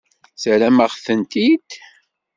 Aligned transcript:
Terram-aɣ-tent-id? 0.41 1.69